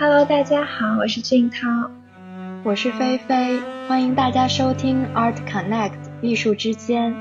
[0.00, 1.90] Hello，大家好，我是俊涛，
[2.62, 3.58] 我是菲菲，
[3.88, 7.12] 欢迎大家收听 Art Connect 艺术之间。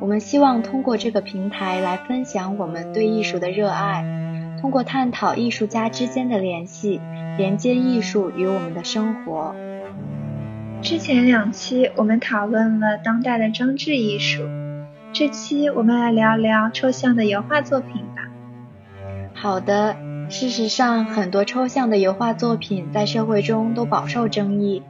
[0.00, 4.04] 我们希望通过这个平台来分享我们对艺术的热爱，
[4.60, 7.00] 通过探讨艺术家之间的联系，
[7.36, 9.52] 连接艺术与我们的生活。
[10.80, 14.44] 之前两期我们讨论了当代的装置艺术，
[15.12, 18.30] 这期我们来聊聊抽象的油画作品吧。
[19.34, 19.96] 好的。
[20.30, 24.80] 事实上，很多抽象的油画作品在社会中都饱受争议。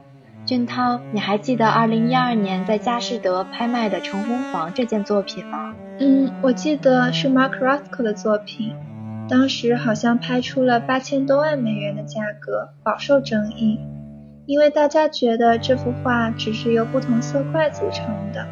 [0.45, 5.73] 俊涛，你还记得2012年在佳士得拍卖的《橙红黄》这件作品吗？
[5.99, 8.75] 嗯，我记得是 Mark Rothko 的作品，
[9.27, 13.79] 当时好像拍出了八千多万美元的价格，饱受争议。
[14.45, 18.45] 因为大家觉得这幅画只是由不同色块组成的，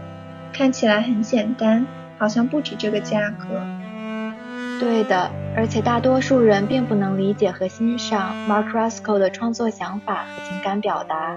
[0.51, 1.85] 看起来很简单，
[2.17, 3.61] 好像不止这个价格。
[4.79, 11.35] 对的，而且大多数人并不能理解和欣赏 Mark Roscoe 的创作想法和情感表达，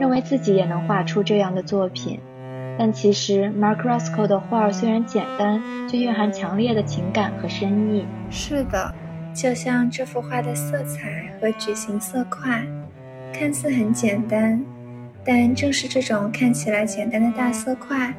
[0.00, 2.18] 认为自己也能画出这样的作品。
[2.76, 8.06] 但其实 Mark Roscoe 的画虽然简单，却蕴含强烈的情感和深意。
[8.28, 8.92] 是的，
[9.32, 12.66] 就像这幅画的色彩和矩形色块，
[13.32, 14.60] 看似很简单，
[15.24, 18.12] 但正是这种看起来简单的大色块，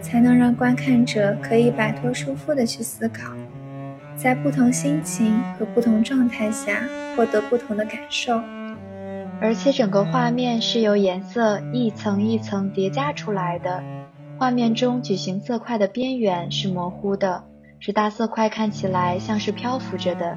[0.00, 3.30] 才能让观看者可以摆脱束缚的去思考。
[4.16, 6.82] 在不同心情和不同状态下
[7.14, 8.40] 获得不同的感受，
[9.40, 13.82] 而且整个画面是由颜色一层一层叠加出来的。
[14.38, 17.44] 画面中矩形色块的边缘是模糊的，
[17.78, 20.36] 使大色块看起来像是漂浮着的，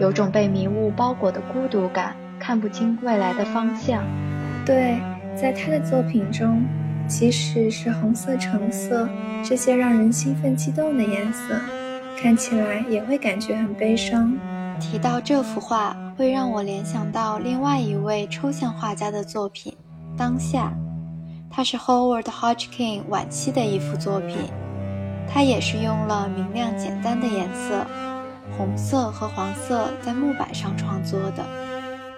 [0.00, 4.04] 有种被迷雾包裹的孤独感，看不清未来的方向。
[4.64, 4.98] 对，
[5.34, 6.62] 在他的作品中，
[7.06, 9.08] 即使是红色、橙色
[9.42, 11.60] 这些让人兴奋激动的颜色。
[12.24, 14.34] 看起来也会感觉很悲伤。
[14.80, 19.70] 提到这幅画，会让我联想到另外一位抽象画家的作品
[20.18, 20.72] 《当下》，
[21.54, 24.38] 它是 Howard Hodgkin 晚期的一幅作品。
[25.28, 27.86] 它也是用了明亮简单的颜色，
[28.56, 31.44] 红色和黄色在木板上创作的。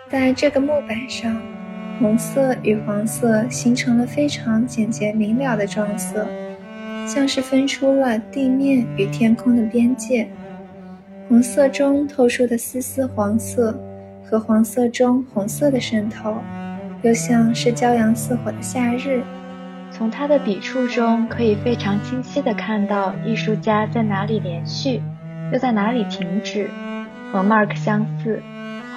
[0.08, 1.36] 在这个木板上，
[1.98, 6.24] 红色与黄色形成了非常简洁明了的撞色。
[7.06, 10.28] 像是分出了地面与天空的边界，
[11.28, 13.78] 红色中透出的丝丝黄色
[14.24, 16.34] 和黄色中红色的渗透，
[17.02, 19.22] 又像是骄阳似火的夏日。
[19.92, 25.00] 从他的笔触中，可以非常清晰地看到艺术家在哪里连续，
[25.52, 26.68] 又在哪里停止。
[27.32, 28.42] 和 Mark 相似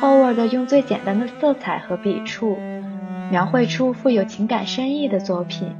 [0.02, 2.58] ，Howard 用最简单的色彩和笔触，
[3.31, 5.75] 描绘出富有情感深意的作品。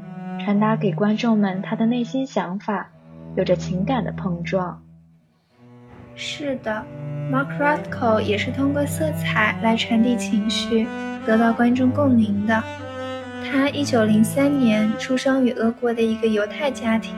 [0.50, 2.90] 传达给观众们他的内心想法，
[3.36, 4.82] 有着情感的碰撞。
[6.16, 6.84] 是的
[7.32, 10.88] ，Mark Rothko 也是通过色彩来传递情绪，
[11.24, 12.64] 得到观众共鸣的。
[13.46, 17.14] 他一九零三年出生于俄国的一个犹太家庭，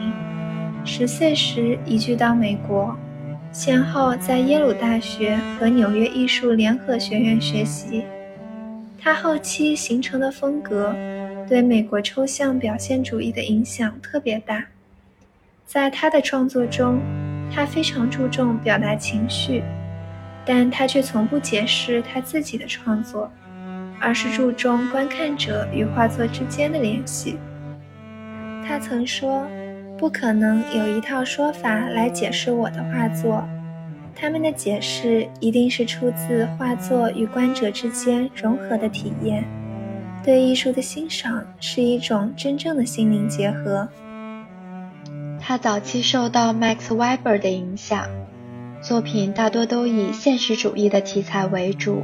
[0.84, 2.94] 十岁时移居到美国，
[3.53, 8.03] 先后在耶鲁大学和纽约艺术联合学院学习。
[9.00, 10.94] 他后期形成的风格。
[11.51, 14.67] 对美国抽象表现主义的影响特别大，
[15.66, 17.01] 在他的创作中，
[17.53, 19.62] 他非常注重表达情绪，
[20.45, 23.29] 但他却从不解释他自己的创作，
[24.00, 27.38] 而是注重观看者与画作之间的联系。
[28.66, 29.45] 他曾说
[30.00, 33.45] ：“不可能有一套说法来解释我的画作，
[34.16, 39.44] 他们的解释一定是出自画作与观者之间融合的体验。”
[40.23, 43.89] 对艺术的欣赏是一种真正的心灵结合。
[45.39, 48.07] 他早期受到 Max Weber 的影响，
[48.81, 52.03] 作品大多都以现实主义的题材为主，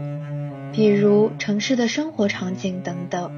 [0.72, 3.32] 比如城市的生活场景等等。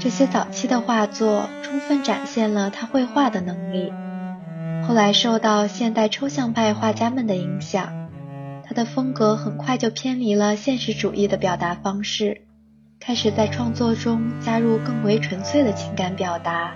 [0.00, 3.92] 这些早期的画作充分展现了他绘画的能力。
[4.84, 8.08] 后来受到现代抽象派画家们的影响，
[8.64, 12.40] 他的风格很快就偏离了现实主义的表达方式。
[13.04, 16.72] 开始在创作中加入更为纯粹的情感表达。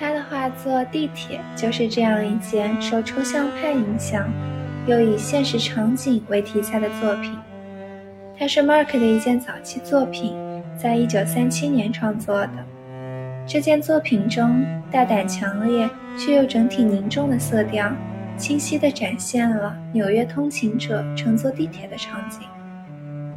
[0.00, 4.26] 他的画作《地铁》就是这样一件受抽象派影响，
[4.86, 7.38] 又以现实场景为题材的作品。
[8.38, 10.34] 它是 Mark 的一件早期作品，
[10.78, 12.52] 在一九三七年创作的。
[13.46, 17.92] 这件作品中，大胆强烈却又整体凝重的色调，
[18.38, 22.40] 清晰地展现了纽约通勤者乘坐地铁的场景。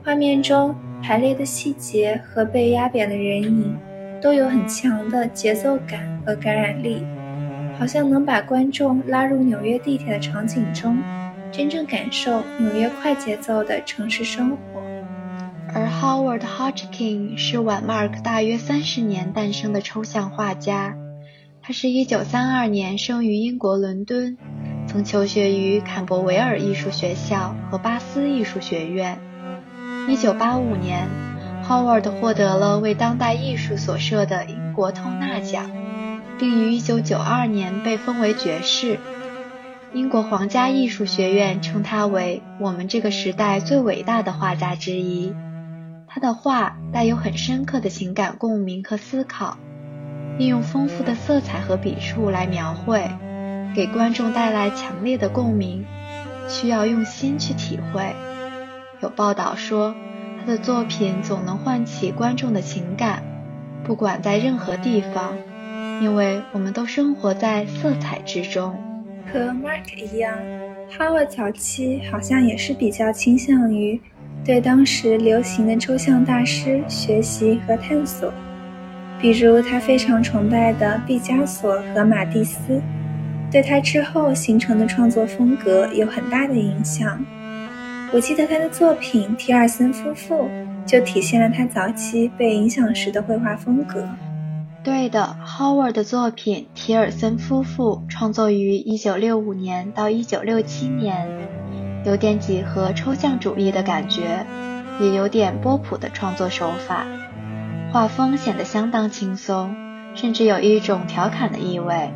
[0.06, 0.74] 画面中。
[1.02, 3.78] 排列的细节和被压扁的人影，
[4.22, 7.02] 都有很强的节奏感和感染力，
[7.78, 10.98] 好像能把观众拉入纽约地铁的场景中，
[11.52, 14.58] 真正感受纽约快节奏的城市生活。
[15.74, 20.96] 而 Howard Hodgkin 是晚 Mark 大约三十年诞生的抽象画家。
[21.62, 24.38] 他是一九三二年生于英国伦敦，
[24.88, 29.20] 曾求学于坎伯维尔艺术学校和巴斯艺术学院。
[30.08, 31.10] 一九八五年
[31.68, 35.70] ，Howard 获得了为当代艺术所设的英国透纳奖，
[36.40, 39.00] 并于一九九二年被封为爵士。
[39.94, 45.36] 英国皇家艺术学院称他为我们这个时代最伟大的画家之一。
[46.08, 49.58] 他的画带有很深刻的情感共鸣和思考。
[50.38, 53.10] 利用丰富的色彩和笔触来描绘，
[53.76, 55.86] 给观众带来强烈的共鸣，
[56.48, 58.16] 需要用心去体会。
[59.02, 59.94] 有报道说，
[60.40, 63.22] 他的作品总能唤起观众的情感，
[63.84, 65.38] 不管在任何地方，
[66.02, 68.76] 因为我们都生活在色彩之中。
[69.32, 70.36] 和 Mark 一样
[70.98, 74.00] ，Howard 早期好像也是比较倾向于
[74.44, 78.34] 对当时流行的抽象大师学习和探索。
[79.20, 82.82] 比如他非常崇拜的毕加索和马蒂斯，
[83.52, 87.24] 对他之后形成的创作风格有很大的影响。
[88.14, 90.46] 我记得他的作品《提尔森夫妇》
[90.86, 94.08] 就体现了他早期被影响时的绘画风格。
[94.82, 101.28] 对的，Howard 的作品《提尔森夫妇》创作于1965年到1967年，
[102.06, 104.46] 有点几何抽象主义的感觉，
[105.02, 107.06] 也有点波普的创作手法。
[107.92, 109.76] 画风显得相当轻松，
[110.16, 112.10] 甚至有一种调侃的意味。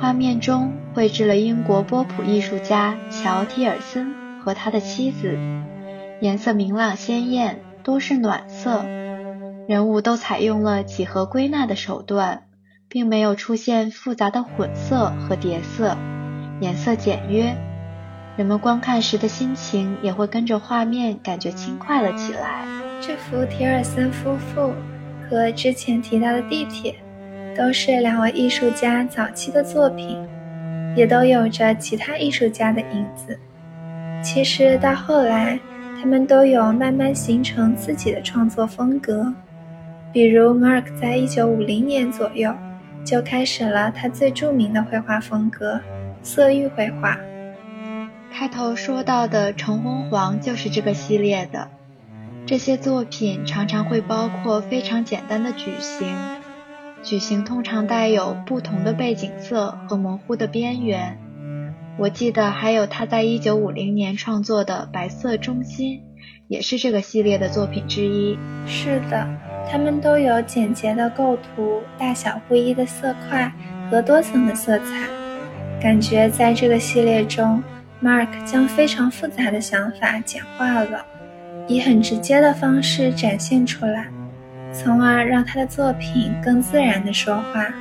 [0.00, 4.12] 画面中绘制了英国波普艺术家乔·提尔森
[4.44, 5.38] 和他的妻子，
[6.20, 8.84] 颜色明朗鲜艳，多是暖色。
[9.66, 12.42] 人物都采用了几何归纳的手段，
[12.88, 15.96] 并没有出现复杂的混色和叠色，
[16.60, 17.56] 颜色简约。
[18.36, 22.66] 人们观看时的心情也会跟着画面感觉轻快了起来。
[23.00, 24.74] 这幅提尔森夫妇
[25.30, 26.94] 和之前提到的地铁，
[27.56, 30.18] 都是两位艺术家早期的作品，
[30.94, 33.38] 也都有着其他艺术家的影子。
[34.24, 35.60] 其实到后来，
[36.00, 39.32] 他们都有慢慢形成自己的创作风格。
[40.12, 42.52] 比如 Mark 在一九五零年左右
[43.04, 45.78] 就开始了他最著名的绘画风格——
[46.24, 47.18] 色域绘画。
[48.32, 51.68] 开头说到的《橙红黄》就是这个系列的。
[52.46, 56.08] 这些作品常常会包括非常简单的矩形，
[57.02, 61.18] 矩形通常带有不同的背景色和模糊的边缘。
[61.96, 66.00] 我记得还有他在1950年创作的白色中心，
[66.48, 68.36] 也是这个系列的作品之一。
[68.66, 69.26] 是的，
[69.70, 73.52] 它们都有简洁的构图、大小不一的色块
[73.88, 75.06] 和多层的色彩，
[75.80, 77.62] 感觉在这个系列中
[78.02, 81.04] ，Mark 将非常复杂的想法简化了。
[81.68, 84.08] 以很直接的方式展现出来，
[84.72, 87.72] 从而让他的作品更自然地说话，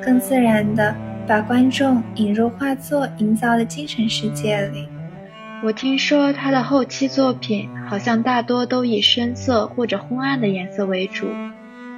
[0.00, 0.94] 更自然的
[1.26, 4.86] 把观众引入画作营造的精神世界里。
[5.62, 11.26] 我听说他的后期作品好像大多都以深色或者昏暗的颜色为主，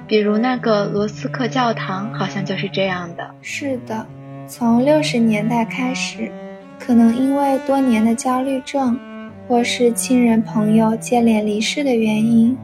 [0.07, 3.29] 比如那个罗斯克教堂好像就是这样的。
[3.41, 4.05] 是的，
[4.47, 6.31] 从六十年代开始，
[6.79, 8.99] 可能因为多年的焦虑症。
[9.47, 12.55] 或是亲人朋友接连离世的原因，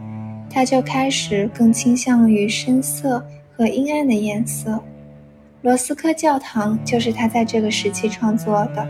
[0.51, 3.25] 他就开始更倾向于深色
[3.57, 4.79] 和阴暗的颜色。
[5.65, 8.87] 罗斯科教堂就是他在这个时期创作的。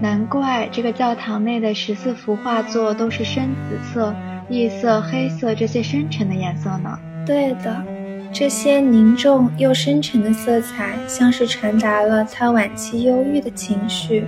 [0.00, 4.14] 难怪这个教堂内的十四幅画作都是深紫色、
[4.48, 6.98] 异色、黑色这些深沉的颜色呢。
[7.26, 7.84] 对的，
[8.32, 14.26] 这些凝重又深沉的色彩，像是传达了他晚期忧郁的情绪，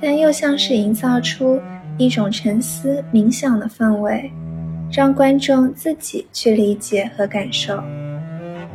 [0.00, 1.60] 但又像是营造出。
[1.96, 4.28] 一种沉思冥想的氛围，
[4.90, 7.80] 让观众自己去理解和感受。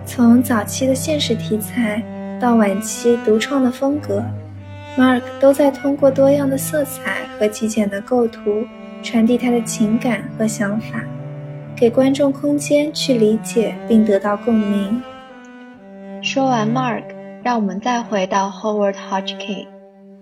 [0.06, 2.02] 从早期的现实题材
[2.40, 4.24] 到晚期独创的风格
[4.98, 8.64] ，Mark 都在通过多样的色彩和极简的构图
[9.04, 11.04] 传递他的情感和想法，
[11.76, 15.02] 给观众空间去理解并得到共鸣。
[16.22, 17.04] 说完 Mark，
[17.44, 19.68] 让我们再回到 Howard Hodgkin，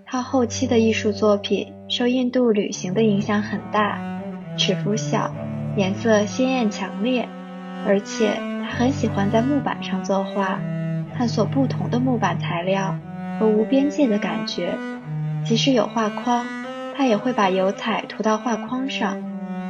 [0.06, 1.74] 他后期的艺术作品。
[1.90, 3.98] 受印度旅行的影响很大，
[4.58, 5.34] 尺幅小，
[5.78, 7.26] 颜色鲜艳强烈，
[7.86, 10.60] 而且他很喜欢在木板上作画，
[11.18, 12.96] 探索不同的木板材料
[13.40, 14.78] 和无边界的感觉。
[15.44, 16.46] 即使有画框，
[16.96, 19.18] 他也会把油彩涂到画框上，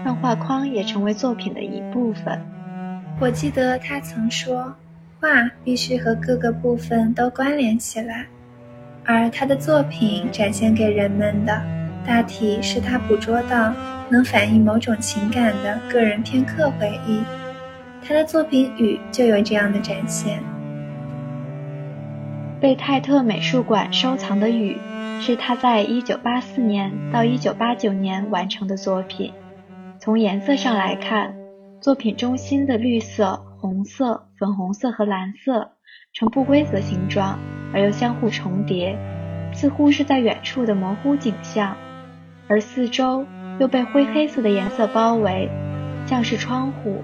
[0.04, 2.42] 让画框也成为作品的一部分。
[3.20, 4.76] 我记得他曾说，
[5.22, 5.30] 画
[5.64, 8.26] 必须和各个部分都关联起来，
[9.06, 11.62] 而他的作品展现给人们的。
[12.06, 13.74] 大体是他捕捉到
[14.10, 17.22] 能反映某种情感的个人片刻回忆。
[18.06, 20.40] 他的作品《雨》就有这样的展现。
[22.60, 24.78] 被泰特美术馆收藏的《雨》
[25.22, 29.32] 是他在1984年到1989年完成的作品。
[30.00, 31.36] 从颜色上来看，
[31.82, 35.74] 作品中心的绿色、红色、粉红色和蓝色
[36.14, 37.38] 呈不规则形状，
[37.74, 38.98] 而又相互重叠，
[39.54, 41.78] 似乎是在远处的模糊景象。
[42.48, 43.28] 而四周
[43.60, 45.48] 又被灰黑色的颜色包围，
[46.08, 47.04] 像是窗户。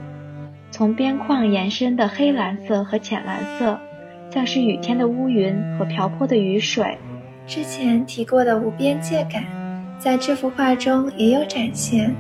[0.72, 3.80] 从边框延伸的黑蓝色和浅蓝色，
[4.34, 6.98] 像是雨天的乌云和瓢泼的雨水。
[7.46, 9.44] 之前提过的无边界感，
[10.00, 12.16] 在这幅画中也有展现。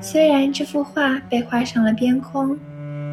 [0.00, 2.58] 虽然这幅画被画上了边框，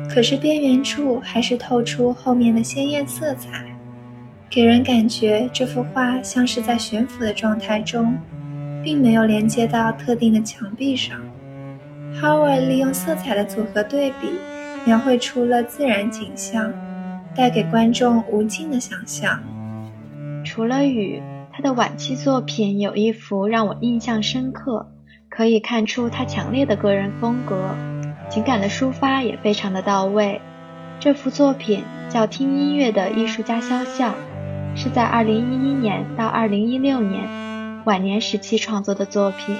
[0.09, 3.63] 可是边缘处还是透出后面的鲜艳色彩，
[4.49, 8.17] 给人感觉这幅画像是在悬浮的状态中。
[8.85, 11.19] 并没有连接到特定的墙壁上。
[12.21, 14.27] Howard 利用色彩的组合对比，
[14.85, 16.71] 描绘出了自然景象，
[17.35, 19.39] 带给观众无尽的想象。
[20.43, 24.91] 除了雨，他的晚期作品有一幅让我印象深刻，
[25.29, 27.75] 可以看出他强烈的个人风格，
[28.29, 30.41] 情感的抒发也非常的到位。
[30.99, 34.13] 这幅作品叫《听音乐的艺术家肖像》，
[34.75, 37.45] 是在2011年到2016年。
[37.85, 39.55] 晚年时期创作的作品，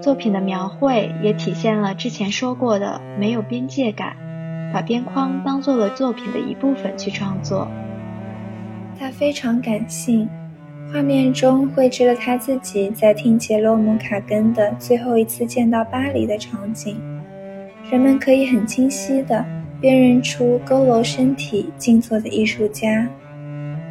[0.00, 4.16] 作品的描绘也体现了之前说过的没有边界感，
[4.72, 7.68] 把边框当做了作品的一部分去创作。
[8.98, 10.28] 他非常感性，
[10.92, 17.00] 画面中绘制了他自己在听杰罗姆卡根的最后一次见到巴黎的场景，
[17.90, 19.44] 人们可以很清晰地
[19.80, 23.08] 辨认出佝偻身体静坐的艺术家。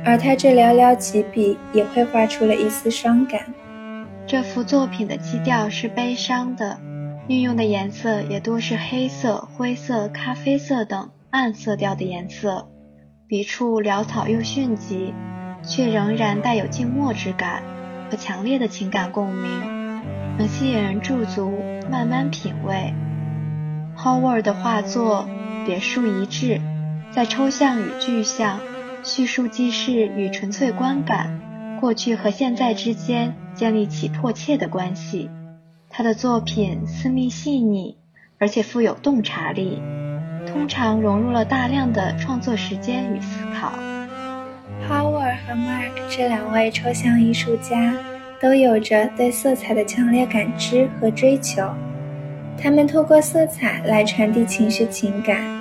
[0.06, 3.42] 而他这寥寥几笔也绘画出了一丝伤感。
[4.26, 6.80] 这幅作品的基调是悲伤的，
[7.30, 12.70] 运用的颜色也多是黑色、灰色、咖啡色等暗色调的颜色，
[13.28, 15.14] 笔触潦草又迅疾，
[15.62, 17.62] 却仍然带有静默之感
[18.10, 20.02] 和强烈的情感共鸣，
[20.40, 21.54] 能吸引人驻足
[21.88, 22.96] 慢慢品味。
[23.96, 25.30] Howard 的画作
[25.68, 26.60] 别树一帜，
[27.12, 28.60] 在抽象与具象。
[29.04, 35.30] 叙述记事与纯粹观感，过去和现在之间建立起迫切的关系。
[35.90, 37.98] 他的作品私密细腻，
[38.38, 39.82] 而且富有洞察力，
[40.48, 43.74] 通常融入了大量的创作时间与思考。
[44.88, 47.94] Howard 和 Mark 这两位抽象艺术家
[48.40, 51.68] 都有着对色彩的强烈感知和追求，
[52.58, 55.60] 他们透过色彩来传递情绪情感。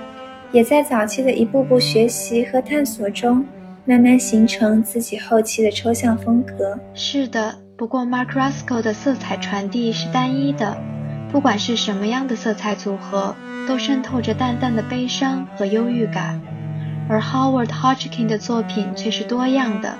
[0.53, 3.45] 也在早期的一步步学习和探索中，
[3.85, 6.79] 慢慢形成自己后期的抽象风格。
[6.95, 10.77] 是的，不过 Mark rosco 的色彩传递是单一的，
[11.31, 13.37] 不管是什么样的色彩组合，
[13.69, 16.41] 都渗透着淡淡的悲伤和忧郁感。
[17.09, 19.97] 而 Howard Hodgkin 的作品却是多样的，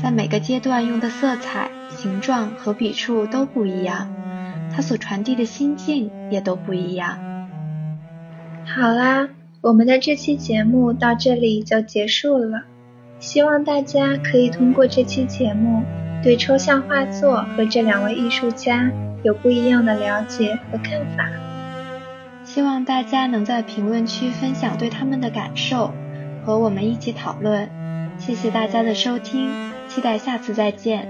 [0.00, 4.14] 在每个阶段用的色彩、形状和笔触都不一样，
[4.72, 7.18] 他所传递的心境也都不一样。
[8.64, 9.28] 好啦。
[9.60, 12.62] 我们的这期节目到这里就结束了，
[13.18, 15.82] 希望大家可以通过这期节目
[16.22, 18.90] 对抽象画作和这两位艺术家
[19.22, 21.28] 有不一样的了解和看法。
[22.44, 25.92] 希望大家能在评论区分享对他们的感受，
[26.44, 27.68] 和我们一起讨论。
[28.18, 31.06] 谢谢大家的收听，期待下次再见。